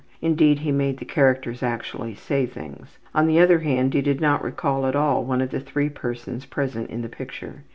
Indeed, 0.19 0.57
he 0.61 0.71
made 0.71 0.97
the 0.97 1.05
characters 1.05 1.61
actually 1.61 2.15
say 2.15 2.47
things. 2.47 2.97
On 3.13 3.27
the 3.27 3.39
other 3.39 3.59
hand, 3.59 3.93
he 3.93 4.01
did 4.01 4.19
not 4.19 4.43
recall 4.43 4.87
at 4.87 4.95
all 4.95 5.23
one 5.23 5.41
of 5.41 5.51
the 5.51 5.59
three 5.59 5.89
persons 5.89 6.43
present 6.47 6.89
in 6.89 7.03
the 7.03 7.07
picture. 7.07 7.63